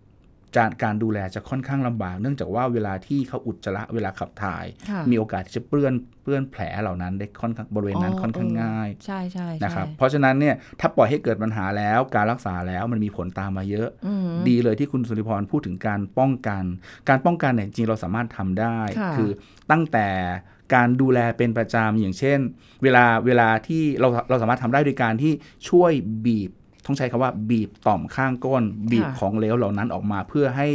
[0.56, 16.64] จานการดูแลจะค่อนข้างลำบากเนื่องจากว่าเวลาที่เขาอุจจาระเวลาขับถ่ายค่ะมีโอกาสที่จะเปื้อนเปื้อนแผลเหล่านั้นได้ค่อนข้างบริเวณนั้นค่อนข้างง่ายใช่ใช่ใช่นะครับเพราะฉะนั้นเนี่ยถ้าปล่อยให้เกิดปัญหาแล้วการรักษาแล้วมันมีผลตามมาเยอะอืมดีเลยที่คุณสุริพรพูดถึงการป้องกัน
[17.08, 19.20] การป้องกันเนี่ยจริงเราสามารถทำได้ค่ะอ
[19.70, 20.08] ตั้งแต่
[20.74, 22.38] การดูแลเป็นประจำอย่างเช่น
[22.82, 25.32] เวลาเวลาที่เราเราสามารถทำได้โดยการที่
[25.68, 25.92] ช่วย
[26.24, 26.50] บีบ
[26.86, 30.68] ต้องใช้คำว่าบีบต่อมข้างก้น บีบของเหลวเหล่านั้นออกมาเพื่อให้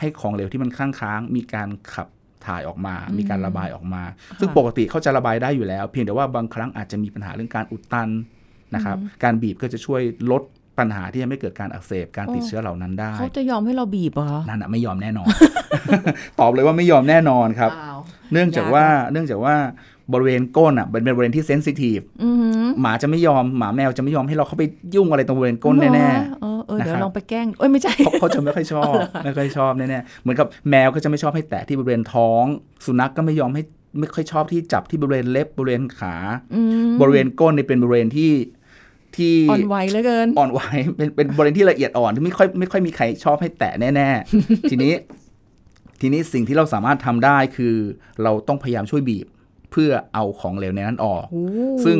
[0.00, 2.08] ให้ของเหลวที่มันข้างค้างมีการขับ
[2.46, 4.02] ถ่ายออกมา มีการระบายออกมา
[4.40, 8.08] ซึ่งปกติเขาจะระบายได้อยู่แล้ว เพียงแต่ว่าบางครั้งอาจจะมีปัญหาเรื่องการอุดตัน
[8.74, 10.42] นะครับ การบีบก็จะช่วยลด
[10.78, 15.28] ปัญหาที่จะไม่เกิดการอักเสบการติดเชื้อเหล่านั้นได้เขาจะยอมให้เราบีบเหรอนั่นอะไม่ยอมแน่นอน
[16.40, 17.98] ตอบเลยว่าไม่ยอมแน่นอนครับว้าว
[18.32, 19.54] เนื่องจากว่าเนื่องจากว่า
[20.12, 26.08] บริเวณก้นอะเป็นบริเวณที่เซนซิทีฟอือหือหมาจะไม่ยอมหมาแมวจะไม่ยอมให้เราเข้าไปยุ่งอะไรตรงบริเวณก้นแน่
[26.40, 28.94] เออเออเดี๋ยวนะครับลองไปแกล้งเอ้ยไม่ใช่ๆเขาเขาจะไม่ค่อยชอบ
[29.24, 32.44] ไม่ค่อยชอบแน่ๆเหมือนกับแมวก็จะไม่ชอบให้แตะที่บริเวณท้อง
[32.86, 33.62] สุนัขก็ไม่ยอมให้
[33.98, 36.14] ไม่ค่อยชอบที่จับที่บริเวณเล็บบริเวณขา
[36.54, 38.32] อืมบริเวณก้นนี่เป็นบริเวณที่
[39.16, 40.60] ที่อ่อนไหวเหลือเกินอ่อนไหว
[40.96, 44.94] เป็นเป็นบริเวณที่ละเอียดอ่อนที่ไม่ค่อยไม่ค่อยมีใครชอบให้แตะแน่ๆทีนี้
[46.00, 47.74] ทีนี้สิ่งที่เราสามารถทำได้คือ
[48.22, 49.26] เราต้องพยายามช่วยบีบ
[49.70, 51.42] เพื่อเอาของเหลวในนั้นออกโอ้
[51.84, 51.98] ซึ่ง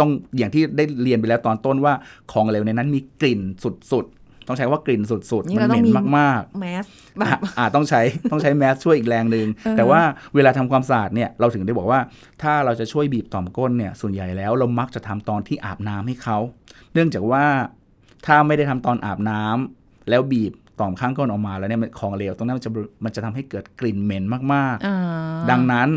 [0.00, 1.94] ต้องอย่างที่ได้เรียนไปแล้วตอนต้นว่า
[2.32, 3.40] ของเหลวในนั้นมีกลิ่น
[3.92, 5.86] สุดๆ ต้องใช้ว่ากลิ่นสุดๆ มันเหม็น
[6.18, 6.84] มากๆ แมส
[7.18, 10.00] แบอะบอ่าต้องใช้ต้องใช้แมสช่วยอีกแรงหนึ่งเออแต่ว่า
[10.34, 12.00] เวลาทำความสะอาดเนี่ยเราถึงได้บอกว่า
[12.42, 16.38] ถ้าเราจะช่วยบีบต่อมก้นเนี่ยส่วนใหญ่แล้วเรามักจะทำตอนที่อาบน้ำให้เขา
[16.92, 17.44] เนื่องจากว่า
[18.26, 22.70] ถ้าไม่ได้ทำตอนอาบน้ำแล้วบีบ ต่อมข้างก้นออกมาแล้วเนี่ยมันของเหลวตรงนั้นมันจะ
[23.04, 25.88] มันจะทำให้เกิดกลิ่นเหม็นมากอ่าๆดังนั้น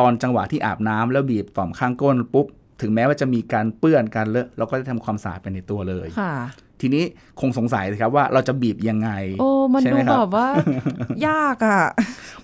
[0.00, 2.46] ตอนจังหวะที่อาบน้ำแล้วบีบต่อมข้างก้นปุ๊บ
[2.80, 6.34] ถึงแม้ว่าจะมีการเปื้อนการเลอะเราก็จะทำความสะอาดไปในตัวเลยค่ะ
[6.80, 7.04] ทีนี้
[7.40, 10.48] คงสงสัยสิครับว่าเราจะบีบยังไง โอ้ มันใช่ดูไหมครับแบบว่า
[11.28, 11.82] ยากอะ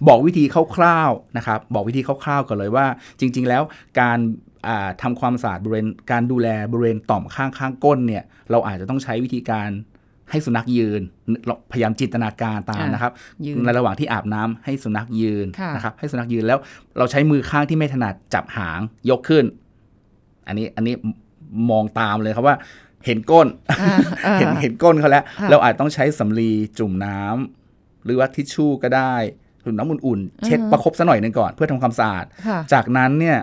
[0.09, 2.87] บอกวิธีคร่าวๆนะครับ บอกวิธีคร่าวๆก่อนเลยว่า
[3.21, 3.63] จริง ๆ แล้ว
[4.01, 4.19] การ
[4.69, 9.69] อ่าทำาความสะอาดบริเวณการดูแลบริเวณต่อมข้างข้างก้นเนี่ย เราอาจจะต้องใช้วิธีการ
[10.31, 11.01] ให้สุนัขยืน
[11.47, 13.13] เราพยายามจินตนาการตามอะนะครับ
[13.47, 16.59] ยืนในระหว่างที่อาบน้ำให้สุนัขยืนค่ะนะครับ ให้สุนัขยืนแล้ว
[16.99, 19.45] เราใช้มือข้างที่ไม่ถนัดจับหางยกขึ้น
[20.47, 20.95] อันนี้อันนี้
[21.71, 22.57] มองตามเลยครับว่า
[23.07, 23.47] เห็นก้น
[23.81, 29.15] อ่าอ่าเห็นเห็นก้นเขาแล้วค่ะเราอาจต้องใช้สำลีจุ่มน้ำหรือว่าทิชชู่ก็ได้
[29.63, 33.39] หรือน้ำอุ่นๆ เช็ดอือฮะประคบซะหน่อยหนึ่งก่อนเพื่อทำความสะอาดค่ะจากนั้นเนี่ย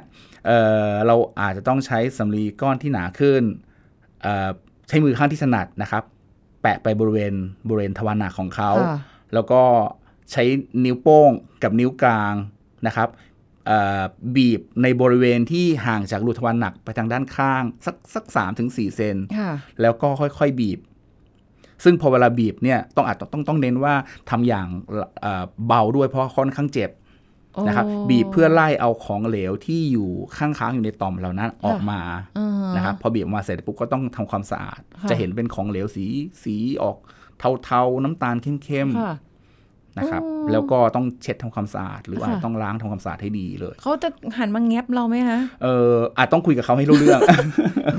[0.48, 3.44] เอ่อเราอาจจะต้องใช้สำลีก้อนที่หนาขึ้น
[4.22, 4.50] เอ่อ
[4.88, 6.04] ใช้มือข้างที่ถนัดนะครับ
[6.62, 7.34] แปะไปบริเวณ
[7.68, 8.98] บริเวณทวารหนักของเขาค่ะ
[9.34, 9.62] แล้วก็
[10.32, 10.44] ใช้
[10.86, 11.30] นิ้วโป้ง
[11.64, 12.34] กับนิ้วกลาง
[12.88, 13.10] นะครับ
[13.68, 14.02] เอ่อ
[14.36, 20.80] บีบในบริเวณที่ห่างจากรูทวารหนักไปทางด้านข้าง สักสักสามถึงสี่เซนค่ะแล้วก็ค่อยๆบีบ
[21.84, 23.94] ซึ่งพอเวลาบีบเนี่ยต้องอาจต้องต้องเน้นว่า
[24.30, 24.68] ทำอย่าง
[25.22, 26.90] เอ่อเบาด้วยเพราะค่อนข้างเจ็บ
[27.68, 32.00] นะครับโอ้บีบเพื่อไล่เอาของเหลวที่อยู่ข้างค้างอยู่ในต่อมเหล่านั้นออกมา
[32.38, 36.06] อ่าฮนะครับพอบีบออกมาเสร็จปุ๊บก็ต้องทำความสะอาดค่ะจะเห็นเป็นของเหลวสี
[36.44, 36.98] สีออก
[37.64, 39.28] เทาๆน้ำตาลเข้มค่ะๆ
[40.00, 47.22] นะครับอ๋อแล้วก็ต้องเช็ดทำความสะอาด หรือว่าค่ะต้องล้างทำความสะอาดให้ดีเลยเขาจะหันมาแงบเราไหมฮะเอออาจต้องคุยกับเขาให้รู้เรื่อง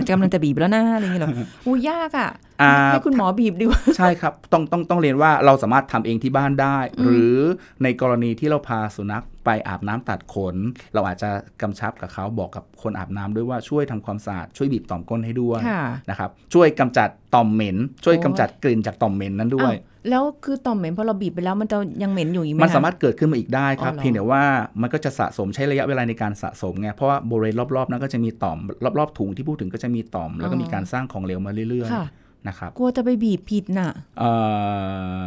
[0.08, 1.30] กำลังจะบีบแล้วนะอะไรอย่างเงี้ยเหรอ
[1.66, 2.30] อู้ยากอะ
[2.62, 7.36] อ่าให้คุณหมอบีบดีกว่าใช่ครับ ต้องต้องต้องเรียนว่าเราสามารถทำเองที่บ้านได้ หรือ
[7.82, 10.56] ในกรณีที่เราพาสุนัข ไปอาบน้ำตัดขน
[10.94, 11.30] เราอาจจะ
[11.62, 24.42] กำชับกับเขาบอกกับคนอาบน้ำด้วยว่าช่วยทำความสะอาดช่วยบีบต่อมก้นให้ด้วยค่ะนะครับช่วยกำจัดต่อมเหม็น ช่วยโอ้ยกำจัดกลิ่นจากต่อมเหม็นนั้นด้วยอ้าวแล้วคือต่อมเหม็นพอเราบีบไปแล้วมันจะยังเหม็นอยู่อีกไหมมันคะสามารถเกิดขึ้นมาอีกได้ครับอ๋อเหรอเพียงแต่ว่า
[24.80, 28.58] มันก็จะสะสมใช้ระยะเวลาในการสะสมไงเพราะว่าบริเวณรอบๆนั้นก็จะมีต่อม
[28.98, 34.30] รอบๆถุงที่พูดถึงก็จะมีต่อม แล้วก็มีการสร้างของเหลวมาเรื่อยค่ะๆนะครับกลัวจะไปบีบผิดน่ะเอ่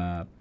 [0.08, 0.41] อไ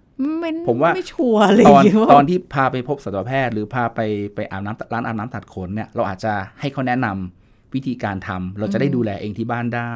[0.67, 3.99] ผมว่าไม่ชัวร์เลยตอนว่าตอนที่พาไปพบสัตวแพทย์ หรือพาไป
[4.35, 9.93] ไปอาบน้ำร้านอาบน้ำตัดขนเนี่ยเราอาจจะให้เขาแนะนำวิธีการทำเราจะได้ดูแลเองที่บ้านได้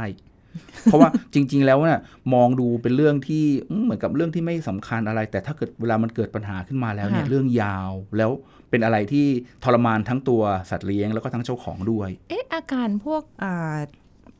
[0.83, 1.99] เพราะว่าจริง ๆ แล้วเนี่ย
[2.33, 8.31] มองดูเป็นเรื่องที่อืมเหมือนกับเรื่องที่ไม่สำคัญอะไร แต่ถ้าเกิดเวลามันเกิดปัญหาขึ้นมาแล้วเนี่ยค่ะเรื่องยาวแล้ว
[8.69, 9.25] เป็นอะไรที่
[9.63, 13.23] ทรมานทั้งตัวสัตว์เลี้ยงแล้วก็ทั้งเจ้าของด้วย เอ๊ะอาการพวก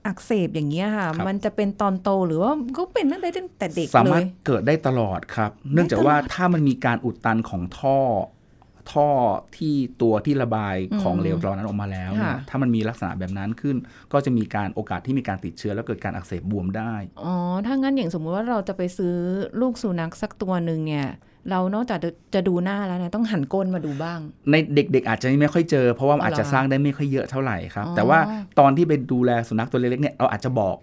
[0.06, 8.00] อ่าอักเสบอย่างเงี้ยค่ะครับมันจะเป็นตอนโตหรือว่าเขาเป็นตั้งแต่ตั้งแต่เด็กสาเลมารถยเกิดได้ตลอดครับ เนื่องจากว่าถ้ามันมีการอุดตันของท่อ
[8.94, 9.10] ท่อ
[9.58, 13.76] ที่ตัวที่ระบายอืมของเหลวเหล่านั้นออกมาแล้วเนี่ยค่ะถ้ามันมีลักษณะแบบนั้นขึ้น
[14.13, 19.15] ก็จะมีการโอกาสที่มีการติดเชื้อแล้วเกิดการอักเสบบวมได้ อ๋อ ถ้างั้นอย่างสมมุติว่าเราจะไปซื้อ
[19.62, 21.08] ลูกสุนัขสักตัวหนึ่งเนี่ย
[21.50, 24.20] เรานอกจากจะจะดูหน้าแล้วเนี่ยต้องหันก้นมาดูบ้าง
[24.52, 28.20] ในเด็กๆอาจจะไม่ค่อยเจอ เพราะว่ามันอ๋ออาจจะเหรอสร้างได้ไม่ค่อยเยอะเท่าไหร่ครับอ๋อแต่ว่า
[28.60, 30.76] ตอนที่ไปดูแลสุนัขตัวเล็กๆเนี่ยเราอาจจะบอก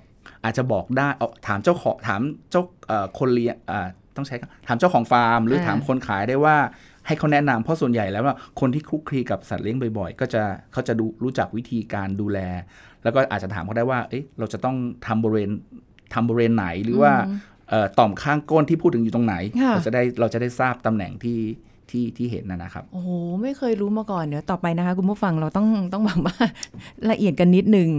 [0.45, 2.21] อาจจะบอกได้เอาถามเจ้าของถาม
[2.51, 6.57] เจ้าเอ่อคนเลี้ยงอ่าต้องใช้ถามเจ้าของฟาร์ม หรืออ่าถามคนขายได้ว่า
[7.07, 12.39] ให้เขาแนะนำเพราะส่วนใหญ่แล้วว่าคนที่คลุกคลีกับสัตว์เลี้ยงบ่อยๆ ก็จะเขาจะดูรู้จักวิธีการดูแล
[13.03, 15.51] แล้วก็อาจจะถามเขาได้ว่า เอ๊ะเราจะต้องทำบริเวณ
[16.15, 17.52] ทำบริเวณไหนหรือว่าเอ่อ
[17.99, 21.39] ต่อมข้างก้นที่พูดถึงอยู่ตรงไหนค่ะเราจะได้เราจะได้ทราบตำแหน่งที่
[21.91, 23.11] ที่ที่เห็นนะนะครับ โอ้โห
[23.43, 26.37] ไม่เคยรู้มาก่อนเดี๋ยวต่อไปนะคะ คุณผู้ฟังเราต้องต้องแบบว่า
[27.11, 27.91] ละเอียดกันนิดนึง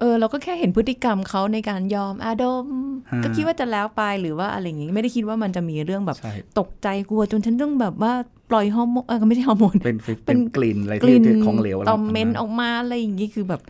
[0.00, 2.66] เออเราก็แค่เห็นพฤติกรรมเขาในการยอมอาดม
[3.12, 8.12] ฮะก็คิดว่าจะแล้วไปหรือว่าอะไรอย่างงี้ไม่ได้คิดว่ามันจะมีเรื่องแบบใช่ตกใจกลัวจนฉันต้องแบบว่า
[8.50, 13.60] ปล่อยฮอร์โมนเออไม่ใช่ฮอร์โมนเป็นเป็เป็นนกลิ่นอะไรกที่ลิ่นที่ของเหลวอะไรตอมเมนประาณออกมาอะไรอย่างงี้คือแบบ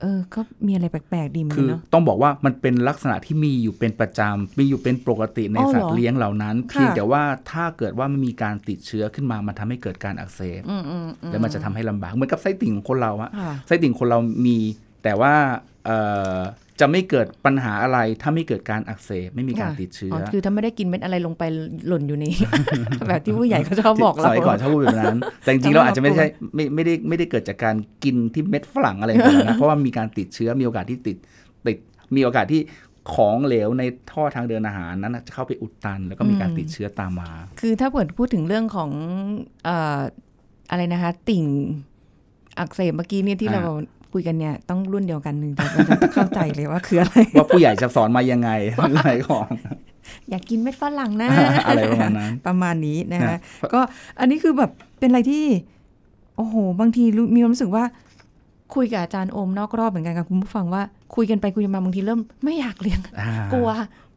[0.00, 14.56] เออ ก็มีอะไรแปลกๆดีเหมือนคืกันอเนาะต้องบอกว่ามันเป็นลักษณะที่มีอยู่เป็นประจำมีอยู่เป็นปกติในอ๋อเหรอสัตว์เลี้ยงเหล่านั้นค่ะเพียงแต่ว่าถ้าเกิดว่ามันมีการติดเชื้อขึ้นมา มันทำให้เกิดการอักเสบอืมอืมอืมแล้วมันจะทำให้ลำบาก เหมือนกับไส้ติ่งของคนเราอะค่ะไส้ติ่งคนเรามี
[15.02, 15.34] แต่ว่า
[15.86, 15.98] เอ่
[16.34, 16.36] อ
[16.80, 21.42] จะไม่เกิดปัญหาอะไรถ้าไม่เกิดการอักเสบไม่มีการค่ะติดเชื้ออ๋ออคือถ้าไม่ได้กินเม็ดอะไรลงไป
[21.88, 22.24] หล่นอยู่ใน
[23.08, 31.16] แบบที่ผู้ใหญ่เขาชอบบอกสเรามัยก่อนชอบพูดแบบนั้น แต่จริงๆเราอาจจะไม่ใช่ไม่ไม่ได้ไม่ได้เกิดจากการกินที่เม็ดฝรั่งอะไรแบบนั้นนะเพราะว่ามีการติดเชื้อมีโอกาสที่ติด
[31.66, 31.76] ติด
[32.16, 32.60] มีโอกาสที่
[33.14, 38.90] ของเหลวในท่อทางเดินอาหารนั้นนะจะเข้าไปอุดตัน แล้วก็มีการติดเชื้อตามมา คือถ้าเกิดพูดถึงเรื่องของ
[39.64, 40.00] เอ่อ
[40.70, 41.44] อะไรนะคะ ติ่ง
[42.58, 43.64] อักเสบเมื่อกี้เนี่ยที่อ่าเรา
[44.18, 49.50] คุยกันเนี่ยต้องรุ่นเดียวกันหนึ่งแต่เราจะเข้าใจเลยว่าคืออะไร ว่าผู้ใหญ่จะสอนมายังไงสมัยก่อน
[50.30, 51.28] อยากกินเม็ดฝรั่งนะ
[51.66, 53.38] อะไรประมาณนั้นประมาณนี้นะคะนะ
[53.74, 53.80] ก็
[54.20, 55.44] อันนี้คือแบบเป็นอะไรที่
[56.36, 57.84] โอ้โห บางทีรู้มีความรู้สึกว่า
[58.74, 60.82] คุยกับอาจารย์โอมนอกรอบเหมือนกันกับคุณผู้ฟังว่า
[61.16, 63.68] คุยกันไปคุยกันมาบางทีเริ่มไม่อยากเลี้ยงอ่ากลัว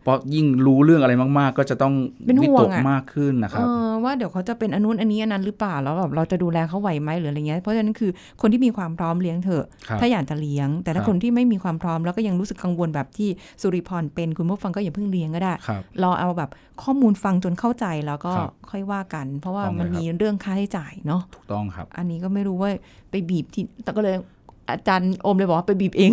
[0.03, 1.93] เพราะยิ่งรู้เรื่องอะไรมากๆ ก็จะต้อง
[2.27, 8.11] เป็นห่วิวงตกอะมากขึ้นนะครับเออว่าเดี๋ยวเขาจะเป็นอันนู้นอันนี้อันนั้นหรือเปล่าแล้วแบบเราจะดูแลเขาไหวไหมหรืออะไรเงี้ยเพราะฉะนั้นคือ
[8.41, 13.29] คนที่มีความพร้อมเลี้ยงเถอะครับถ้าอยากจะเลี้ยง แต่ถ้าครับคนที่ไม่มีความพร้อมแล้วก็ยังรู้สึกกังวลแบบที่
[13.61, 16.49] สุริพรเป็นคุณผู้ฟังก็อย่าเพิ่งเลี้ยงก็ได้ครับรอเอาแบบ
[16.83, 22.69] ข้อมูลฟังจนเข้าใจแล้วก็ครับค่อยว่ากัน เพราะว่าต้องเลยมันครับมีเรื่องค่าใช้จ่ายเนาะถูกต้องครับ อันนี้ก็ไม่รู้ว่า
[23.11, 24.15] ไปบีบที่แต่ก็เลย
[24.73, 26.12] อาจารย์โอมเลยบอกว่าไปบีบเอง